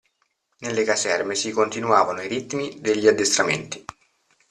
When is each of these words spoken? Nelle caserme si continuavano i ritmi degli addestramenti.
Nelle 0.61 0.83
caserme 0.83 1.35
si 1.35 1.51
continuavano 1.51 2.23
i 2.23 2.27
ritmi 2.27 2.79
degli 2.81 3.05
addestramenti. 3.07 3.85